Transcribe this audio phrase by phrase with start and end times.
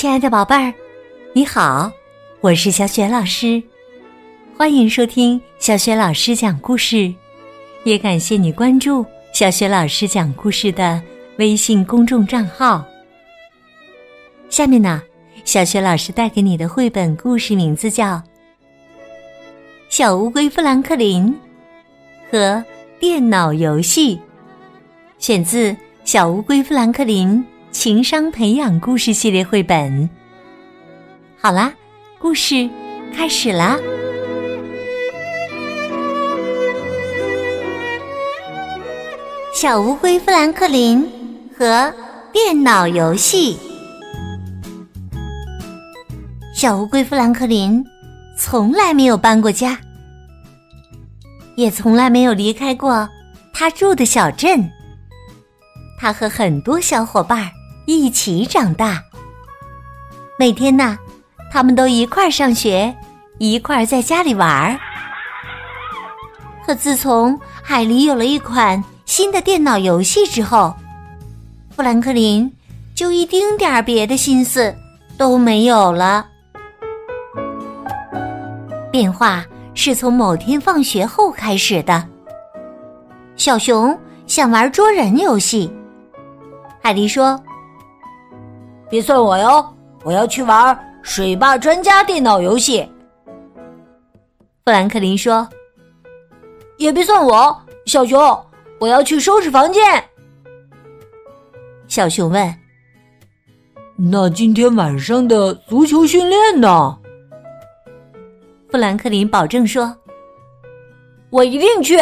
[0.00, 0.72] 亲爱的宝贝儿，
[1.34, 1.92] 你好，
[2.40, 3.62] 我是小雪老师，
[4.56, 7.14] 欢迎收听小雪老师讲故事，
[7.84, 11.02] 也感谢你关注小雪老师讲故事的
[11.36, 12.82] 微信公众账号。
[14.48, 15.02] 下面呢，
[15.44, 18.14] 小雪老师带给你的绘本故事名字叫
[19.90, 21.38] 《小乌龟富兰克林
[22.30, 22.64] 和
[22.98, 24.16] 电脑游戏》，
[25.18, 25.72] 选自
[26.04, 27.28] 《小乌龟富兰克林》。
[27.70, 30.10] 情商培养故事系列绘本。
[31.40, 31.72] 好啦，
[32.18, 32.68] 故事
[33.14, 33.78] 开始啦！
[39.54, 41.08] 小乌龟富兰克林
[41.56, 41.94] 和
[42.32, 43.56] 电脑游戏。
[46.52, 47.84] 小乌龟富兰克林
[48.36, 49.78] 从来没有搬过家，
[51.54, 53.08] 也从来没有离开过
[53.52, 54.68] 他住的小镇。
[56.00, 57.50] 他和很多小伙伴儿。
[57.86, 59.02] 一起长大，
[60.38, 60.96] 每天呢，
[61.50, 62.94] 他们都一块儿上学，
[63.38, 64.78] 一块儿在家里玩儿。
[66.64, 70.72] 可自从海狸有了一款新的电脑游戏之后，
[71.70, 72.50] 富兰克林
[72.94, 74.72] 就一丁点儿别的心思
[75.18, 76.26] 都没有了。
[78.92, 82.06] 变化是从某天放学后开始的。
[83.36, 85.72] 小熊想玩捉人游戏，
[86.80, 87.42] 海狸说。
[88.90, 89.64] 别算我哟！
[90.02, 92.86] 我要去玩水坝专家电脑游戏。
[94.64, 95.48] 富兰克林说
[96.76, 98.20] ：“也别算我，小熊，
[98.80, 99.82] 我要去收拾房间。”
[101.86, 102.54] 小熊问
[103.96, 106.98] ：“那今天晚上的足球训练呢？”
[108.72, 109.96] 富兰克林保证说
[111.30, 111.96] ：“我一定去。”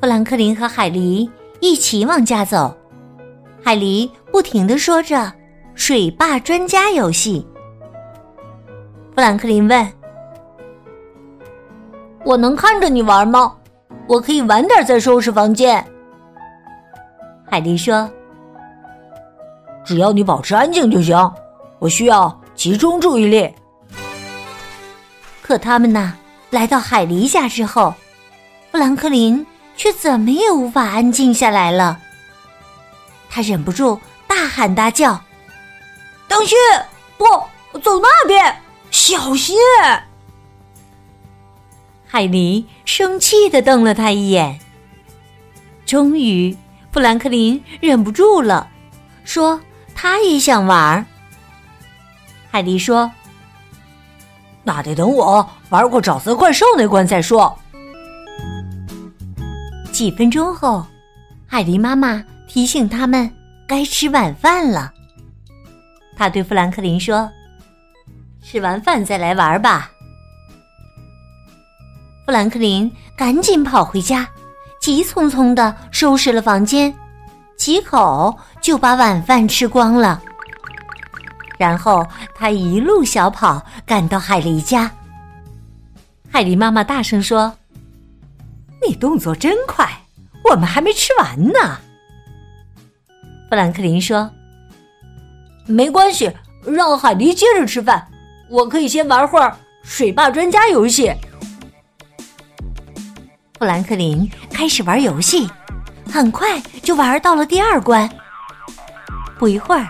[0.00, 2.76] 富兰克林和海狸一起往家走。
[3.64, 5.32] 海狸不停的说着
[5.74, 7.46] “水坝专家游戏”。
[9.14, 9.92] 富兰克林问
[12.24, 13.54] ：“我能看着你玩吗？
[14.08, 15.84] 我可以晚点再收拾房间。”
[17.48, 18.10] 海狸说
[19.84, 21.16] ：“只要你保持安静就行，
[21.78, 23.48] 我需要集中注意力。”
[25.40, 26.14] 可他们呢，
[26.50, 27.94] 来到海狸家之后，
[28.72, 32.00] 富兰克林却怎么也无法安静下来了。
[33.34, 35.18] 他忍不住大喊大叫
[36.28, 36.58] ：“当心！
[37.72, 38.60] 不走那边，
[38.90, 39.56] 小心！”
[42.06, 44.60] 海狸生气的瞪了他一眼。
[45.86, 46.54] 终于，
[46.92, 48.68] 富兰克林忍不住了，
[49.24, 49.58] 说
[49.96, 51.06] ：“他也想玩。”
[52.52, 53.10] 海狸说
[54.62, 57.58] ：“那得等我玩过沼泽怪兽那关再说。”
[59.90, 60.84] 几分钟后，
[61.46, 62.22] 海狸妈妈。
[62.52, 63.32] 提醒他们
[63.66, 64.92] 该吃晚饭了。
[66.14, 67.26] 他对富兰克林说
[68.44, 69.90] ：“吃完饭再来玩吧。”
[72.26, 74.28] 富兰克林赶紧跑回家，
[74.82, 76.92] 急匆匆的收拾了房间，
[77.56, 80.22] 几口就把晚饭吃光了。
[81.58, 84.90] 然后他一路小跑赶到海狸家。
[86.30, 87.56] 海狸妈妈大声说
[88.86, 89.90] ：“你动作真快，
[90.50, 91.78] 我们还没吃完呢。”
[93.52, 94.30] 富兰克林说
[95.68, 96.32] ：“没关系，
[96.64, 98.08] 让海迪接着吃饭，
[98.48, 101.12] 我可以先玩会儿水坝专家游戏。”
[103.60, 105.46] 富兰克林开始玩游戏，
[106.10, 108.08] 很快就玩到了第二关。
[109.38, 109.86] 不一会儿，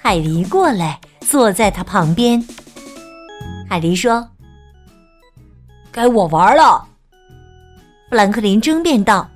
[0.00, 2.42] 海迪过来坐在他旁边。
[3.68, 4.26] 海迪说
[5.92, 6.82] ：“该我玩了。”
[8.08, 9.28] 富兰克林争辩道。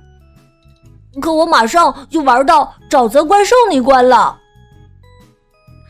[1.19, 4.39] 可我马上就玩到沼泽怪兽那关了。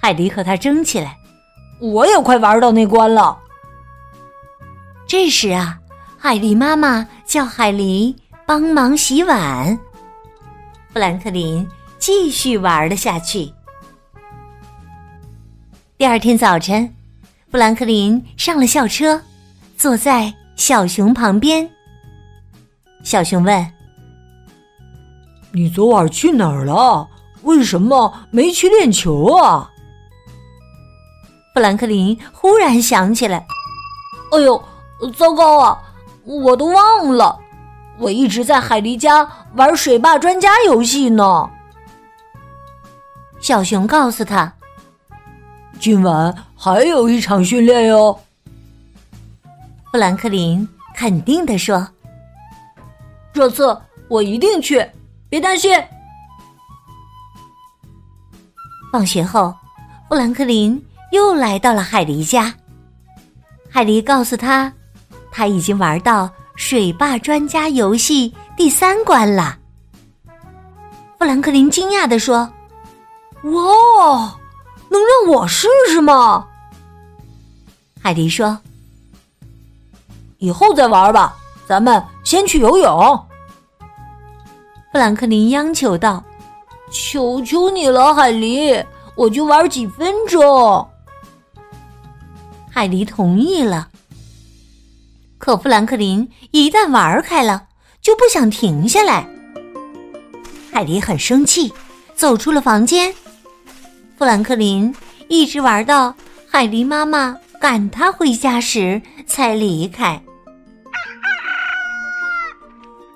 [0.01, 1.15] 海狸和他争起来，
[1.79, 3.37] 我也快玩到那关了。
[5.07, 5.77] 这时啊，
[6.17, 8.15] 海狸妈妈叫海狸
[8.45, 9.77] 帮忙洗碗。
[10.91, 11.67] 富兰克林
[11.99, 13.53] 继续玩了下去。
[15.97, 16.91] 第二天早晨，
[17.51, 19.21] 富兰克林上了校车，
[19.77, 21.69] 坐在小熊旁边。
[23.03, 23.80] 小熊问。
[25.53, 27.07] 你昨晚去哪儿了？
[27.43, 29.69] 为什么没去练球啊？
[31.53, 33.45] 富兰克林忽然想起来，
[34.31, 34.63] 哎呦，
[35.17, 35.81] 糟糕啊！
[36.23, 37.37] 我都忘了，
[37.97, 41.49] 我一直在海狸家玩水坝专家游戏呢。
[43.41, 44.53] 小熊告诉他，
[45.79, 48.17] 今晚还有一场训练哟。
[49.91, 50.65] 富兰克林
[50.95, 51.85] 肯定的说
[53.33, 53.77] ：“这次
[54.07, 54.87] 我一定去。”
[55.31, 55.71] 别担心。
[58.91, 59.55] 放学后，
[60.09, 62.53] 富兰克林又来到了海狸家。
[63.69, 64.73] 海狸告诉他，
[65.31, 69.57] 他已经玩到水坝专家游戏第三关了。
[71.17, 72.51] 富兰克林惊讶地说
[73.43, 74.37] ：“哇，
[74.89, 76.45] 能让我试试吗？”
[78.03, 78.59] 海狸说
[80.39, 83.27] ：“以后再玩吧，咱们先去游泳。”
[84.91, 86.21] 富兰克林央求道
[86.91, 88.85] ：“求求你了，海狸，
[89.15, 90.85] 我就玩几分钟。”
[92.69, 93.87] 海狸同意了。
[95.37, 97.67] 可富兰克林一旦玩开了，
[98.01, 99.25] 就不想停下来。
[100.73, 101.73] 海狸很生气，
[102.13, 103.13] 走出了房间。
[104.17, 104.93] 富兰克林
[105.29, 106.13] 一直玩到
[106.49, 110.21] 海狸妈妈赶他回家时才离开。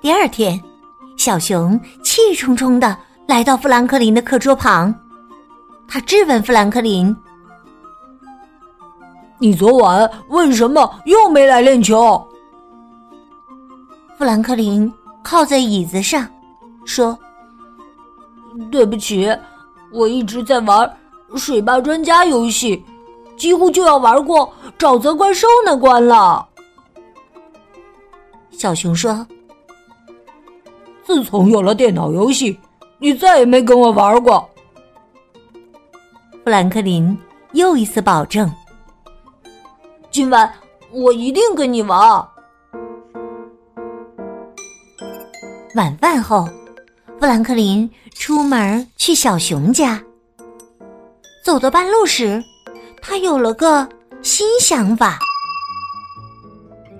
[0.00, 0.60] 第二天，
[1.16, 2.96] 小熊气冲冲的
[3.26, 4.94] 来到富兰克林的课桌旁，
[5.88, 7.14] 他质问富兰克林。
[9.38, 12.24] 你昨晚为什么又没来练球？
[14.16, 14.92] 富兰克林
[15.22, 16.26] 靠在椅子上，
[16.84, 17.18] 说
[18.70, 19.28] ：“对不起，
[19.92, 20.90] 我一直在玩
[21.34, 22.82] 水坝专家游戏，
[23.36, 26.46] 几乎就要玩过沼泽怪兽那关了。”
[28.52, 29.26] 小熊说
[31.06, 32.58] ：“自从有了电脑游戏，
[32.98, 34.50] 你再也没跟我玩过。”
[36.42, 37.16] 富兰克林
[37.52, 38.52] 又一次保证。
[40.10, 40.52] 今晚
[40.90, 42.26] 我一定跟你玩。
[45.76, 46.48] 晚饭后，
[47.20, 50.02] 富兰克林出门去小熊家。
[51.44, 52.42] 走到半路时，
[53.00, 53.88] 他有了个
[54.22, 55.20] 新想法：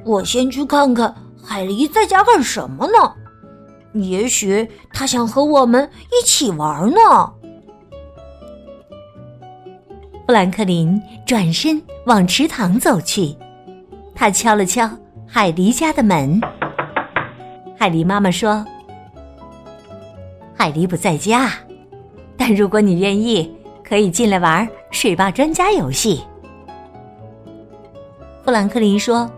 [0.05, 1.13] 我先去看看
[1.43, 3.13] 海狸在家干什么呢？
[4.03, 7.33] 也许他想和我们一起玩呢。
[10.27, 13.37] 富兰克林转身往池塘走去，
[14.15, 14.91] 他敲了敲
[15.27, 16.41] 海狸家的门。
[17.79, 18.65] 海狸妈妈说
[20.57, 21.53] ：“海狸不在家，
[22.37, 23.55] 但如果你愿意，
[23.85, 26.25] 可以进来玩水坝专家游戏。”
[28.45, 29.31] 富兰克林说：“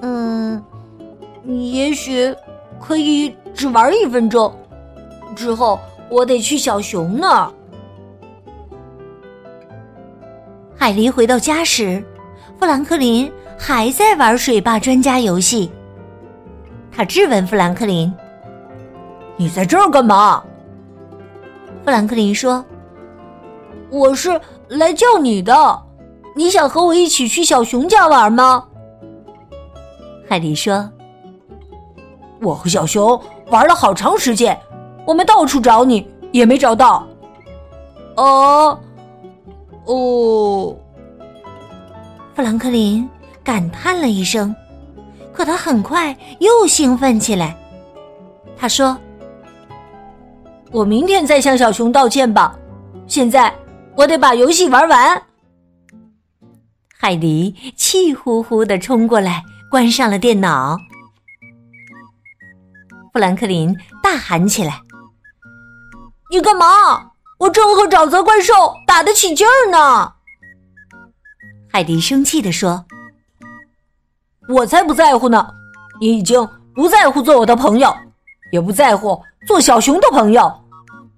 [0.00, 0.62] 嗯，
[1.44, 2.32] 也许
[2.78, 4.52] 可以只玩一分钟，
[5.36, 5.78] 之后
[6.08, 7.52] 我得去小熊那儿。”
[10.76, 12.02] 海狸回到家时，
[12.58, 15.70] 富兰克林还在玩水坝专家游戏。
[16.90, 18.12] 他质问富兰克林
[19.36, 20.42] ：“你在这儿干嘛？”
[21.84, 22.64] 富兰克林说
[23.90, 25.82] ：“我是来叫你的。
[26.34, 28.64] 你想和我一起去小熊家玩吗？”
[30.28, 30.90] 海狸说
[32.42, 34.58] ：“我和小熊玩了好长时间，
[35.06, 37.06] 我们到处找你也没找到。”
[38.16, 38.78] 哦。
[39.84, 40.76] 哦，
[42.34, 43.08] 富兰克林
[43.42, 44.54] 感叹了一声，
[45.32, 47.56] 可他很快又兴奋起来。
[48.56, 48.96] 他说
[50.70, 52.56] ：“我明天再向小熊道歉吧。
[53.08, 53.52] 现在
[53.96, 55.20] 我得把游戏玩完。”
[56.96, 60.78] 海迪气呼呼的冲过来，关上了电脑。
[63.12, 64.80] 富兰克林大喊起来
[66.32, 68.54] ：“你干嘛？”我正和沼泽怪兽
[68.86, 70.12] 打得起劲儿呢。
[71.68, 72.86] 海迪生气地说
[74.48, 75.46] ：“我才不在乎呢！
[76.00, 77.92] 你已经不在乎做我的朋友，
[78.52, 80.50] 也不在乎做小熊的朋友，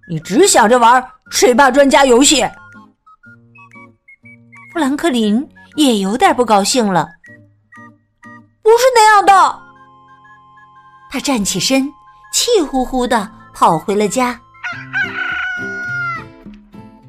[0.08, 2.42] 你只想着玩水坝专家游戏。”
[4.72, 7.06] 富兰克林也有点不高兴了。
[8.62, 9.63] 不是那样的。
[11.14, 11.88] 他站起身，
[12.32, 14.36] 气呼呼的跑回了家。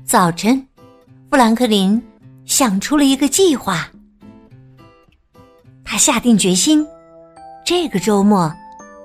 [0.05, 0.63] 早晨，
[1.27, 1.99] 富兰克林
[2.45, 3.89] 想出了一个计划。
[5.83, 6.85] 他下定决心，
[7.65, 8.53] 这个周末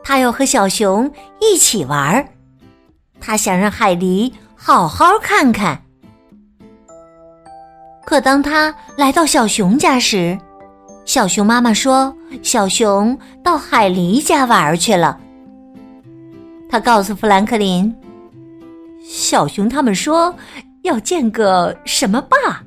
[0.05, 2.29] 他要和小熊一起玩儿。
[3.19, 5.83] 他想让海狸好好看看。
[8.05, 10.39] 可当他来到小熊家时，
[11.11, 15.19] 小熊妈妈说：“小熊到海狸家玩去了。”
[16.71, 17.93] 他告诉富兰克林
[19.03, 20.33] ：“小熊他们说。”
[20.83, 22.63] 要建个什么坝？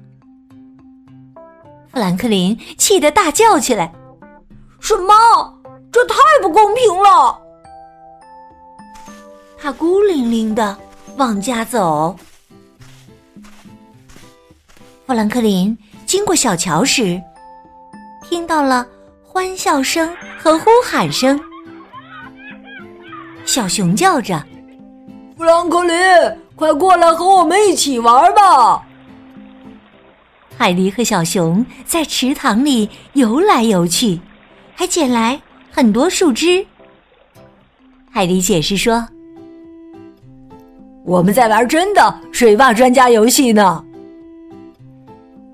[1.90, 3.94] 富兰克林气得大叫起来
[4.82, 5.14] ：“什么？
[5.90, 7.40] 这太不公平了！”
[9.58, 10.78] 他孤零零的
[11.16, 12.14] 往家走。
[15.08, 17.20] 富兰克林经过小桥时，
[18.34, 18.84] 听到了
[19.22, 21.40] 欢笑声和呼喊声。
[23.46, 24.44] 小熊叫着
[25.38, 25.96] ：“富兰克林，
[26.56, 28.84] 快过来和我们一起玩吧！
[30.58, 34.20] 海狸和小熊在池塘里游来游去，
[34.74, 36.66] 还捡来很多树枝。
[38.10, 39.08] 海狸解释说
[41.06, 43.86] ：“我们在玩真的水坝专家游戏呢。”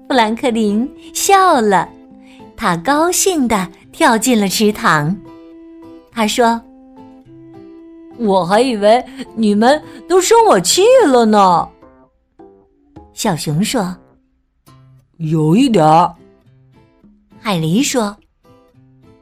[0.07, 1.89] 富兰克林笑了，
[2.59, 5.15] 他高兴的跳进了池塘。
[6.11, 6.61] 他说
[8.19, 9.01] ：“我还以为
[9.33, 11.69] 你们都生我气了呢。”
[13.15, 13.95] 小熊说
[15.19, 16.13] ：“有一点儿。”
[17.39, 18.13] 海狸说：“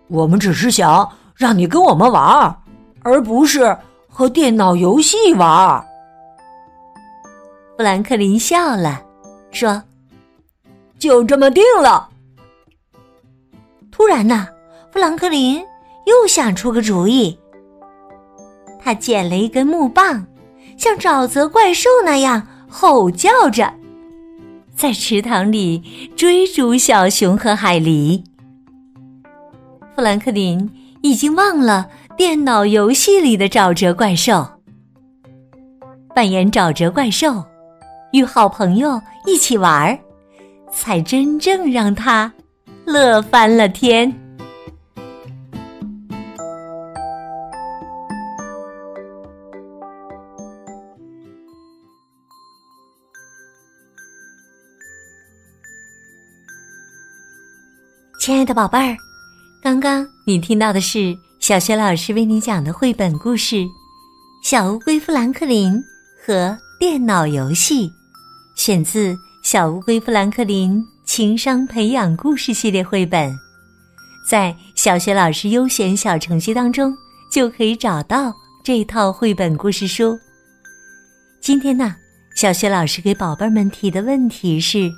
[0.10, 2.60] 我们只是想让你跟我们玩，
[3.04, 3.78] 而不是
[4.10, 5.86] 和电脑游戏玩。”
[7.78, 9.00] 富兰克林笑了，
[9.52, 9.84] 说。
[10.98, 12.10] 就这么定了。
[13.98, 14.48] 突然呢，
[14.92, 15.60] 富兰克林
[16.06, 17.36] 又想出个主意。
[18.80, 20.24] 他捡了一根木棒，
[20.78, 23.74] 像沼泽怪兽那样吼叫着，
[24.76, 28.24] 在池塘里追逐小熊和海狸。
[29.96, 30.70] 富兰克林
[31.02, 34.46] 已经忘了电脑游戏里的沼泽怪兽，
[36.14, 37.44] 扮演沼泽怪兽，
[38.14, 39.98] 与好朋友一起玩儿。
[40.72, 42.32] 才真正让他
[42.88, 44.10] 乐翻了天。
[58.22, 58.96] 亲爱的宝贝儿，
[59.62, 63.56] 刚刚你听到的是小学老师为你讲的绘本故事
[64.42, 65.74] 《小乌龟富兰克林
[66.26, 67.90] 和电脑游戏》，
[68.56, 69.14] 选自。
[69.44, 73.34] 小乌龟富兰克林情商培养故事系列绘本，
[74.30, 76.96] 在小学老师优选小程序当中
[77.32, 80.20] 就可以找到这套绘本故事书。
[81.40, 81.96] 今天呢，
[82.36, 84.92] 小学老师给宝贝们提的问题是：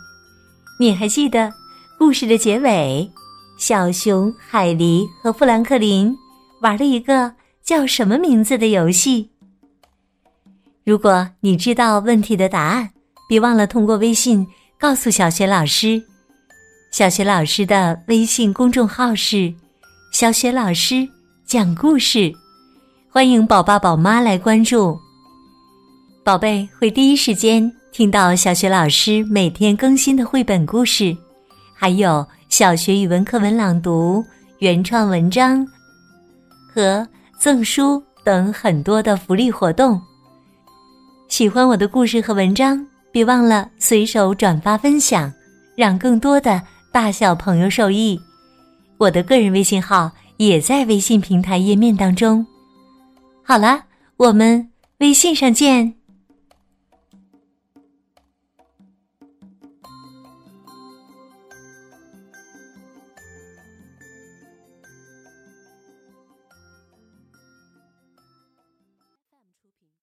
[0.80, 1.54] 你还记得
[2.00, 3.10] 故事的结尾，
[3.60, 6.14] 小熊、海狸和富兰克林
[6.62, 9.30] 玩了一个叫什么名字的游戏？
[10.84, 12.90] 如果你知道问题的答案。
[13.30, 14.48] 别忘了通过微信
[14.80, 16.02] 告诉小雪老师，
[16.90, 19.54] 小雪老师的微信公众号是
[20.14, 21.06] “小雪老师
[21.46, 22.34] 讲故事”，
[23.12, 24.98] 欢迎宝爸宝妈来关注。
[26.24, 31.14] 宝贝会第一时间听到小雪老师每天更新的绘本故事，
[31.74, 34.24] 还有小学语文课文朗读、
[34.60, 35.68] 原创文章
[36.74, 37.06] 和
[37.38, 40.02] 赠书等很多的福利活动。
[41.28, 42.88] 喜欢我的故事和文章。
[43.12, 45.32] 别忘了随手转发分享，
[45.76, 46.62] 让更多的
[46.92, 48.20] 大小朋友受益。
[48.98, 52.46] 我的个人微信号也在微信平台页面当中。
[53.44, 53.84] 好了，
[54.18, 55.99] 我们微信上见。